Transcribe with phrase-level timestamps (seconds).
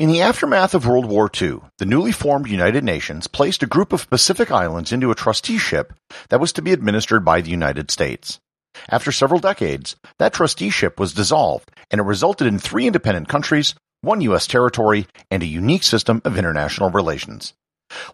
[0.00, 3.92] In the aftermath of World War II, the newly formed United Nations placed a group
[3.92, 5.92] of Pacific islands into a trusteeship
[6.30, 8.40] that was to be administered by the United States.
[8.88, 14.22] After several decades, that trusteeship was dissolved, and it resulted in three independent countries, one
[14.22, 14.46] U.S.
[14.46, 17.52] territory, and a unique system of international relations.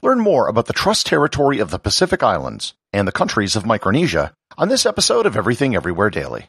[0.02, 4.32] Learn more about the trust territory of the Pacific Islands and the countries of Micronesia
[4.58, 6.48] on this episode of Everything Everywhere Daily.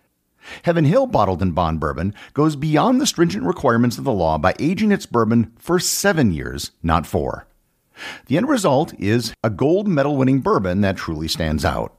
[0.63, 4.55] Heaven Hill Bottled in Bond Bourbon goes beyond the stringent requirements of the law by
[4.59, 7.47] aging its bourbon for seven years, not four.
[8.27, 11.95] The end result is a gold medal winning bourbon that truly stands out.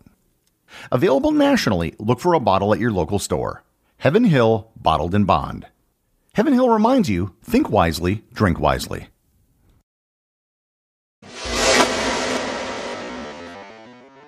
[0.90, 3.62] Available nationally, look for a bottle at your local store.
[3.98, 5.66] Heaven Hill Bottled in Bond.
[6.34, 9.08] Heaven Hill reminds you think wisely, drink wisely.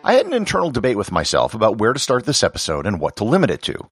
[0.06, 3.16] I had an internal debate with myself about where to start this episode and what
[3.16, 3.88] to limit it to.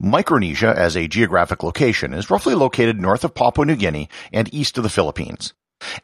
[0.00, 4.76] Micronesia, as a geographic location, is roughly located north of Papua New Guinea and east
[4.76, 5.54] of the Philippines.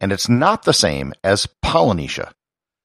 [0.00, 2.32] And it's not the same as Polynesia.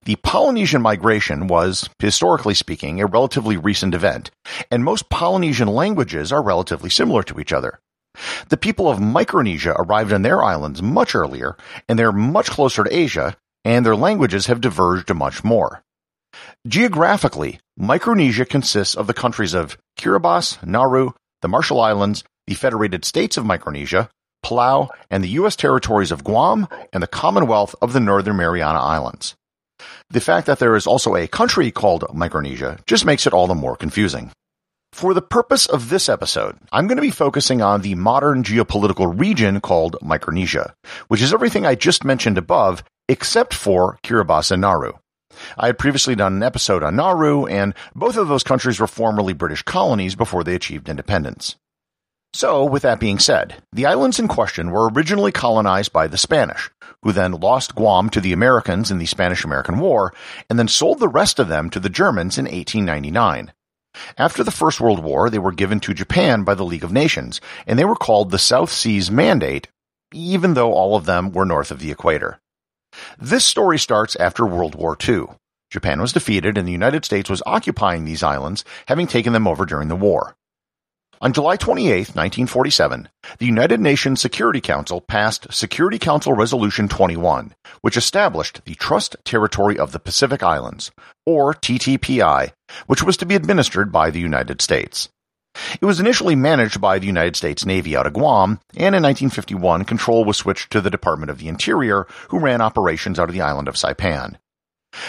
[0.06, 4.31] The Polynesian migration was, historically speaking, a relatively recent event,
[4.72, 7.80] and most Polynesian languages are relatively similar to each other.
[8.50, 11.57] The people of Micronesia arrived on their islands much earlier,
[11.90, 15.84] and they're much closer to Asia, and their languages have diverged much more.
[16.68, 21.12] Geographically, Micronesia consists of the countries of Kiribati, Nauru,
[21.42, 24.10] the Marshall Islands, the Federated States of Micronesia,
[24.44, 25.56] Palau, and the U.S.
[25.56, 29.36] territories of Guam and the Commonwealth of the Northern Mariana Islands.
[30.10, 33.56] The fact that there is also a country called Micronesia just makes it all the
[33.56, 34.32] more confusing.
[34.94, 39.20] For the purpose of this episode, I'm going to be focusing on the modern geopolitical
[39.20, 40.74] region called Micronesia,
[41.10, 44.94] which is everything I just mentioned above except for Kiribati and Nauru.
[45.58, 49.34] I had previously done an episode on Nauru, and both of those countries were formerly
[49.34, 51.56] British colonies before they achieved independence.
[52.34, 56.70] So, with that being said, the islands in question were originally colonized by the Spanish,
[57.02, 60.14] who then lost Guam to the Americans in the Spanish-American War,
[60.50, 63.54] and then sold the rest of them to the Germans in 1899.
[64.18, 67.42] After the First World War, they were given to Japan by the League of Nations,
[67.66, 69.69] and they were called the South Seas Mandate,
[70.14, 72.40] even though all of them were north of the equator.
[73.18, 75.25] This story starts after World War II.
[75.69, 79.66] Japan was defeated and the United States was occupying these islands, having taken them over
[79.66, 80.36] during the war.
[81.19, 87.98] On July 28, 1947, the United Nations Security Council passed Security Council Resolution 21, which
[87.98, 90.92] established the Trust Territory of the Pacific Islands,
[91.25, 92.51] or TTPI,
[92.86, 95.10] which was to be administered by the United States.
[95.81, 99.86] It was initially managed by the United States Navy out of Guam, and in 1951
[99.86, 103.42] control was switched to the Department of the Interior, who ran operations out of the
[103.42, 104.36] island of Saipan.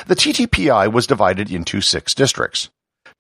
[0.07, 2.71] The TTPI was divided into six districts.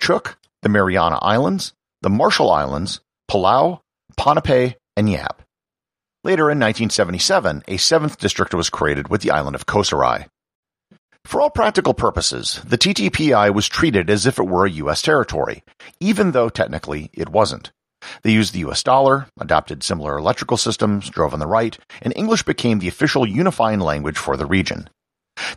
[0.01, 1.73] Chuuk, the Mariana Islands,
[2.03, 3.01] the Marshall Islands,
[3.31, 3.81] Palau,
[4.17, 5.43] Ponape, and Yap.
[6.25, 10.27] Later in 1977, a seventh district was created with the island of Kosrae.
[11.29, 15.03] For all practical purposes, the TTPI was treated as if it were a U.S.
[15.03, 15.63] territory,
[16.01, 17.71] even though technically it wasn't.
[18.23, 22.45] They used the US dollar, adopted similar electrical systems, drove on the right, and English
[22.45, 24.89] became the official unifying language for the region.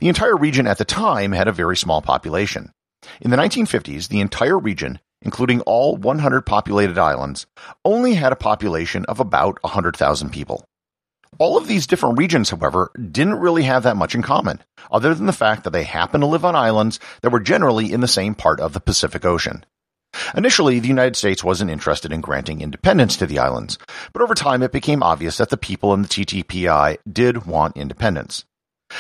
[0.02, 2.74] The entire region at the time had a very small population.
[3.22, 7.46] In the 1950s, the entire region, including all 100 populated islands,
[7.86, 10.66] only had a population of about 100,000 people.
[11.40, 14.62] All of these different regions, however, didn't really have that much in common,
[14.92, 18.02] other than the fact that they happened to live on islands that were generally in
[18.02, 19.66] the same part of the Pacific Ocean.
[20.36, 23.78] Initially, the United States wasn't interested in granting independence to the islands,
[24.14, 28.44] but over time it became obvious that the people in the TTPI did want independence.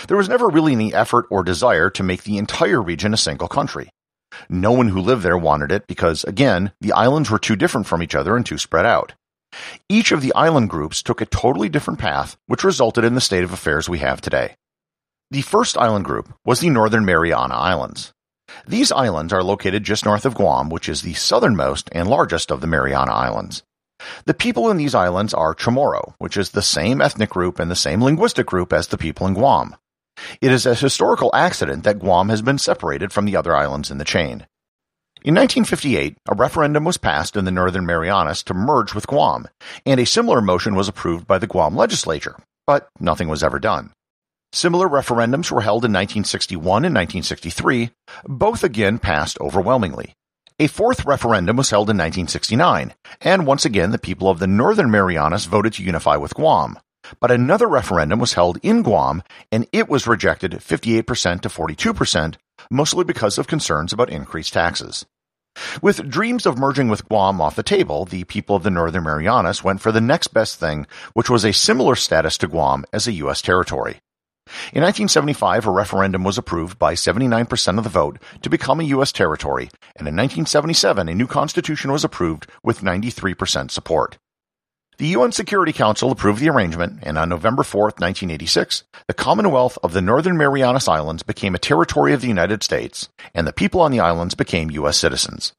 [0.07, 3.50] There was never really any effort or desire to make the entire region a single
[3.50, 3.89] country.
[4.50, 8.01] No one who lived there wanted it because, again, the islands were too different from
[8.01, 9.13] each other and too spread out.
[9.89, 13.44] Each of the island groups took a totally different path, which resulted in the state
[13.44, 14.56] of affairs we have today.
[15.30, 18.13] The first island group was the Northern Mariana Islands.
[18.68, 22.62] These islands are located just north of Guam, which is the southernmost and largest of
[22.62, 23.63] the Mariana Islands.
[24.25, 27.75] The people in these islands are Chamorro, which is the same ethnic group and the
[27.75, 29.75] same linguistic group as the people in Guam.
[30.42, 33.98] It is a historical accident that Guam has been separated from the other islands in
[33.98, 34.45] the chain.
[35.23, 39.47] In 1958, a referendum was passed in the Northern Marianas to merge with Guam,
[39.85, 42.35] and a similar motion was approved by the Guam legislature,
[42.65, 43.91] but nothing was ever done.
[44.51, 47.91] Similar referendums were held in 1961 and 1963,
[48.25, 50.15] both again passed overwhelmingly.
[50.57, 54.89] A fourth referendum was held in 1969, and once again the people of the Northern
[54.89, 56.79] Marianas voted to unify with Guam.
[57.19, 59.21] But another referendum was held in Guam,
[59.51, 62.35] and it was rejected 58% to 42%,
[62.69, 65.06] mostly because of concerns about increased taxes.
[65.81, 69.63] With dreams of merging with Guam off the table, the people of the Northern Marianas
[69.63, 73.13] went for the next best thing, which was a similar status to Guam as a
[73.13, 73.42] U.S.
[73.42, 74.00] territory.
[74.74, 79.12] In 1975, a referendum was approved by 79% of the vote to become a U.S.
[79.12, 84.18] territory, and in 1977, a new constitution was approved with 93% support.
[85.01, 89.94] The UN Security Council approved the arrangement, and on November 4, 1986, the Commonwealth of
[89.94, 93.89] the Northern Marianas Islands became a territory of the United States, and the people on
[93.89, 95.00] the islands became U.S.
[95.00, 95.53] citizens.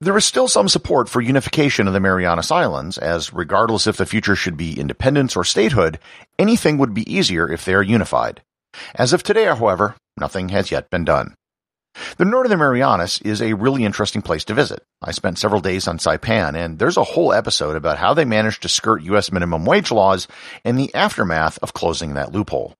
[0.00, 4.04] There is still some support for unification of the Marianas Islands, as regardless if the
[4.04, 6.00] future should be independence or statehood,
[6.36, 8.42] anything would be easier if they are unified.
[8.92, 11.36] As of today, however, nothing has yet been done.
[12.16, 14.82] The Northern Marianas is a really interesting place to visit.
[15.02, 18.62] I spent several days on Saipan, and there's a whole episode about how they managed
[18.62, 19.32] to skirt U.S.
[19.32, 20.28] minimum wage laws
[20.64, 22.74] and the aftermath of closing that loophole.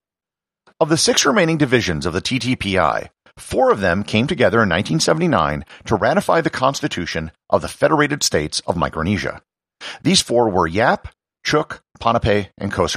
[0.81, 5.65] Of the six remaining divisions of the TTPI, Four of them came together in 1979
[5.87, 9.43] to ratify the Constitution of the Federated States of Micronesia.
[10.03, 11.09] These four were Yap,
[11.47, 12.89] Chuuk, Ponape, and Koh.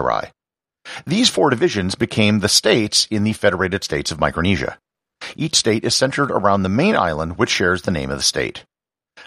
[1.06, 4.80] These four divisions became the states in the Federated States of Micronesia.
[5.36, 8.66] Each state is centered around the main island which shares the name of the state.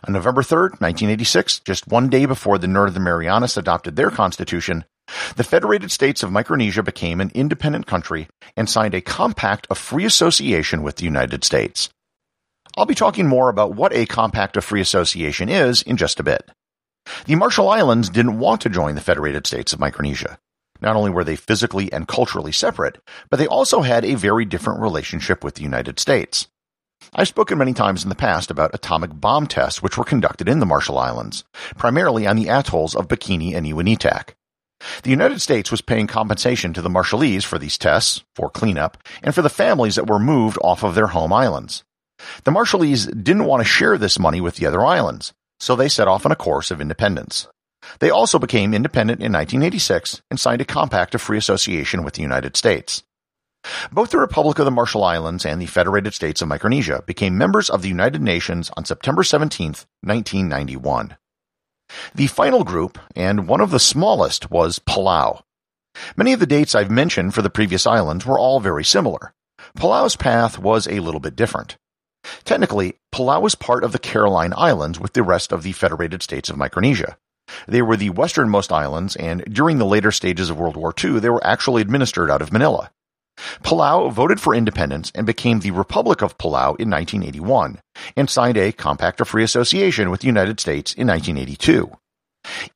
[0.07, 4.85] On November 3, 1986, just one day before the Northern Marianas adopted their constitution,
[5.37, 10.05] the Federated States of Micronesia became an independent country and signed a compact of free
[10.05, 11.91] association with the United States.
[12.77, 16.25] I'll be talking more about what a compact of free association is in just a
[16.25, 16.51] bit.
[17.27, 20.39] The Marshall Islands didn't want to join the Federated States of Micronesia.
[20.85, 22.99] Not only were they physically and culturally separate,
[23.31, 26.47] but they also had a very different relationship with the United States.
[27.15, 30.61] I've spoken many times in the past about atomic bomb tests which were conducted in
[30.61, 31.43] the Marshall Islands,
[31.79, 34.35] primarily on the atolls of Bikini and Enewetak.
[35.05, 39.35] The United States was paying compensation to the Marshallese for these tests, for cleanup, and
[39.35, 41.83] for the families that were moved off of their home islands.
[42.45, 46.09] The Marshallese didn't want to share this money with the other islands, so they set
[46.09, 47.49] off on a course of independence.
[48.01, 52.23] They also became independent in 1986 and signed a compact of free association with the
[52.23, 53.03] United States.
[53.91, 57.71] Both the Republic of the Marshall Islands and the Federated States of Micronesia became members
[57.71, 59.69] of the United Nations on September 17,
[60.03, 61.17] 1991.
[62.15, 65.43] The final group, and one of the smallest, was Palau.
[66.17, 69.33] Many of the dates I've mentioned for the previous islands were all very similar.
[69.79, 71.77] Palau's path was a little bit different.
[72.45, 76.51] Technically, Palau was part of the Caroline Islands with the rest of the Federated States
[76.51, 77.17] of Micronesia.
[77.67, 81.31] They were the westernmost islands, and during the later stages of World War II, they
[81.31, 82.91] were actually administered out of Manila.
[83.63, 87.81] Palau voted for independence and became the Republic of Palau in 1981
[88.17, 91.91] and signed a Compact of Free Association with the United States in 1982.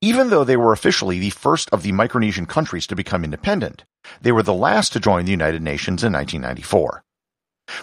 [0.00, 3.84] Even though they were officially the first of the Micronesian countries to become independent,
[4.20, 7.02] they were the last to join the United Nations in 1994.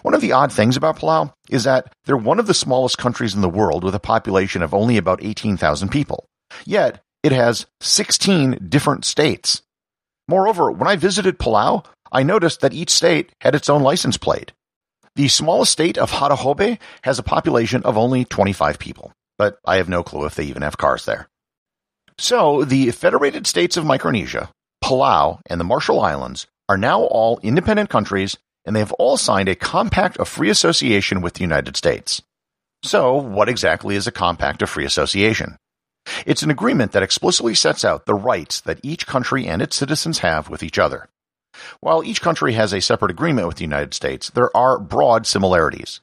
[0.01, 3.35] One of the odd things about Palau is that they're one of the smallest countries
[3.35, 6.25] in the world with a population of only about 18,000 people.
[6.65, 9.61] Yet, it has 16 different states.
[10.27, 14.51] Moreover, when I visited Palau, I noticed that each state had its own license plate.
[15.15, 19.89] The smallest state of Hatohobei has a population of only 25 people, but I have
[19.89, 21.27] no clue if they even have cars there.
[22.17, 24.49] So, the Federated States of Micronesia,
[24.83, 29.49] Palau, and the Marshall Islands are now all independent countries and they have all signed
[29.49, 32.21] a Compact of Free Association with the United States.
[32.83, 35.57] So, what exactly is a Compact of Free Association?
[36.25, 40.19] It's an agreement that explicitly sets out the rights that each country and its citizens
[40.19, 41.09] have with each other.
[41.79, 46.01] While each country has a separate agreement with the United States, there are broad similarities.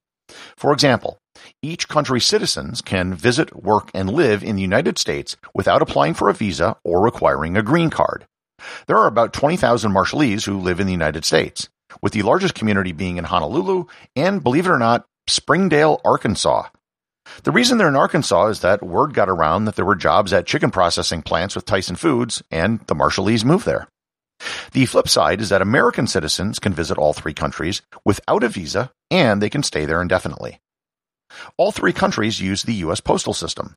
[0.57, 1.19] For example,
[1.63, 6.29] each country's citizens can visit, work, and live in the United States without applying for
[6.29, 8.27] a visa or requiring a green card.
[8.87, 11.69] There are about 20,000 Marshallese who live in the United States,
[12.01, 16.69] with the largest community being in Honolulu and, believe it or not, Springdale, Arkansas.
[17.45, 20.47] The reason they're in Arkansas is that word got around that there were jobs at
[20.47, 23.89] chicken processing plants with Tyson Foods, and the Marshallese moved there.
[24.73, 28.91] The flip side is that American citizens can visit all three countries without a visa,
[29.11, 30.61] and they can stay there indefinitely.
[31.57, 33.01] All three countries use the U.S.
[33.01, 33.77] postal system.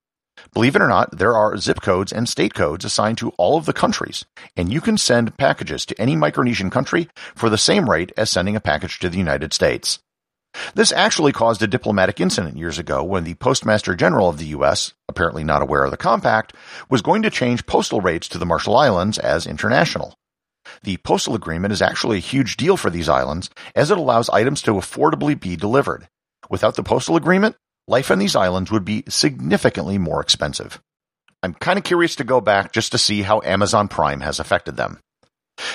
[0.54, 3.66] Believe it or not, there are zip codes and state codes assigned to all of
[3.66, 4.26] the countries,
[4.58, 8.56] and you can send packages to any Micronesian country for the same rate as sending
[8.56, 10.00] a package to the United States.
[10.74, 14.94] This actually caused a diplomatic incident years ago when the Postmaster General of the U.S.,
[15.10, 16.54] apparently not aware of the compact,
[16.90, 20.16] was going to change postal rates to the Marshall Islands as international.
[20.84, 24.62] The postal agreement is actually a huge deal for these islands as it allows items
[24.64, 26.08] to affordably be delivered.
[26.50, 27.56] Without the postal agreement,
[27.88, 30.82] life on these islands would be significantly more expensive.
[31.44, 34.78] I'm kind of curious to go back just to see how Amazon Prime has affected
[34.78, 35.00] them.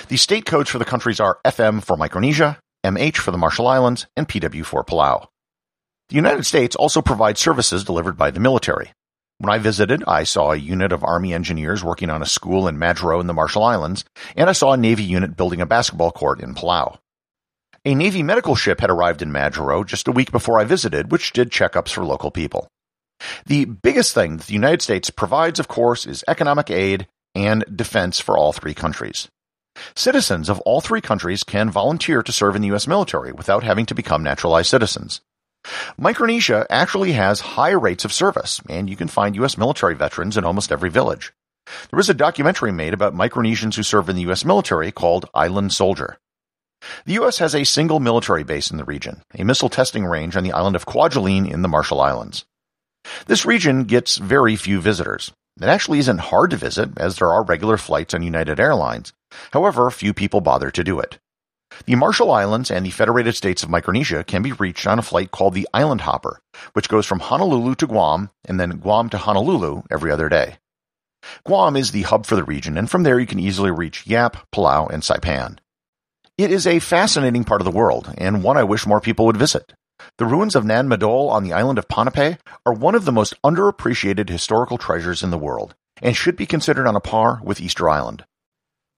[0.08, 4.06] The state codes for the countries are FM for Micronesia, MH for the Marshall Islands,
[4.16, 5.26] and PW for Palau.
[6.08, 8.92] The United States also provides services delivered by the military.
[9.38, 12.76] When I visited, I saw a unit of Army engineers working on a school in
[12.76, 14.04] Majuro in the Marshall Islands,
[14.36, 16.98] and I saw a Navy unit building a basketball court in Palau.
[17.84, 21.32] A Navy medical ship had arrived in Majuro just a week before I visited, which
[21.32, 22.68] did checkups for local people.
[23.46, 28.20] The biggest thing that the United States provides, of course, is economic aid and defense
[28.20, 29.28] for all three countries.
[30.00, 32.86] Citizens of all three countries can volunteer to serve in the U.S.
[32.86, 35.20] military without having to become naturalized citizens.
[35.98, 39.58] Micronesia actually has high rates of service, and you can find U.S.
[39.58, 41.34] military veterans in almost every village.
[41.90, 44.42] There is a documentary made about Micronesians who serve in the U.S.
[44.42, 46.16] military called Island Soldier.
[47.04, 47.36] The U.S.
[47.36, 50.76] has a single military base in the region, a missile testing range on the island
[50.76, 52.46] of Kwajalein in the Marshall Islands.
[53.26, 55.30] This region gets very few visitors.
[55.60, 59.12] It actually isn't hard to visit, as there are regular flights on United Airlines.
[59.52, 61.18] However, few people bother to do it.
[61.86, 65.30] The Marshall Islands and the Federated States of Micronesia can be reached on a flight
[65.30, 66.40] called the Island Hopper,
[66.72, 70.58] which goes from Honolulu to Guam and then Guam to Honolulu every other day.
[71.44, 74.36] Guam is the hub for the region, and from there you can easily reach Yap,
[74.52, 75.58] Palau, and Saipan.
[76.36, 79.36] It is a fascinating part of the world, and one I wish more people would
[79.36, 79.72] visit.
[80.16, 83.34] The ruins of Nan Madol on the island of Ponape are one of the most
[83.42, 87.88] underappreciated historical treasures in the world, and should be considered on a par with Easter
[87.88, 88.24] Island.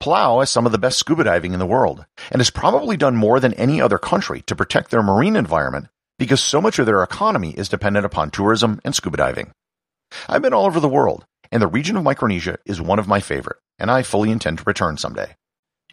[0.02, 3.14] Palau has some of the best scuba diving in the world, and has probably done
[3.14, 5.86] more than any other country to protect their marine environment
[6.18, 9.52] because so much of their economy is dependent upon tourism and scuba diving.
[10.28, 13.20] I've been all over the world, and the region of Micronesia is one of my
[13.20, 15.36] favorite, and I fully intend to return someday.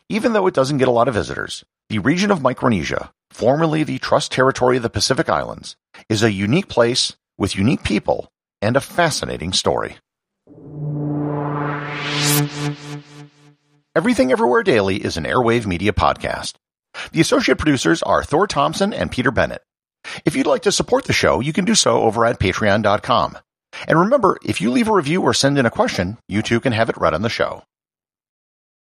[0.10, 4.00] Even though it doesn't get a lot of visitors, the region of Micronesia, formerly the
[4.00, 5.75] Trust Territory of the Pacific Islands,
[6.10, 9.98] is a unique place with unique people and a fascinating story.
[14.00, 16.53] Everything Everywhere Daily is an airwave media podcast.
[17.12, 19.62] The associate producers are Thor Thompson and Peter Bennett.
[20.24, 23.38] If you'd like to support the show, you can do so over at patreon.com.
[23.89, 26.72] And remember, if you leave a review or send in a question, you too can
[26.72, 27.63] have it read on the show.